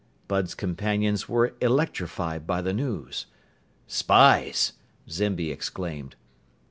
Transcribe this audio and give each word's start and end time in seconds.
Bud's 0.27 0.55
companions 0.55 1.29
were 1.29 1.53
electrified 1.61 2.47
by 2.47 2.63
the 2.63 2.73
news. 2.73 3.27
"Spies!" 3.85 4.73
Zimby 5.07 5.51
exclaimed. 5.51 6.15